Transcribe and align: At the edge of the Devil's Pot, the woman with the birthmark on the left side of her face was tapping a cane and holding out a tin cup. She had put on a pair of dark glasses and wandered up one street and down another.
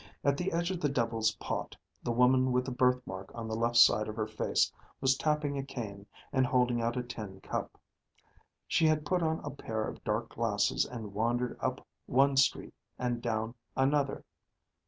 At 0.23 0.35
the 0.35 0.51
edge 0.51 0.71
of 0.71 0.79
the 0.81 0.89
Devil's 0.89 1.33
Pot, 1.33 1.77
the 2.01 2.11
woman 2.11 2.51
with 2.51 2.65
the 2.65 2.71
birthmark 2.71 3.29
on 3.35 3.47
the 3.47 3.55
left 3.55 3.75
side 3.75 4.07
of 4.07 4.15
her 4.15 4.25
face 4.25 4.71
was 4.99 5.15
tapping 5.15 5.59
a 5.59 5.63
cane 5.63 6.07
and 6.33 6.43
holding 6.43 6.81
out 6.81 6.97
a 6.97 7.03
tin 7.03 7.39
cup. 7.41 7.77
She 8.67 8.87
had 8.87 9.05
put 9.05 9.21
on 9.21 9.41
a 9.43 9.51
pair 9.51 9.87
of 9.87 10.03
dark 10.03 10.29
glasses 10.29 10.85
and 10.85 11.13
wandered 11.13 11.55
up 11.59 11.85
one 12.07 12.35
street 12.35 12.73
and 12.97 13.21
down 13.21 13.53
another. 13.77 14.25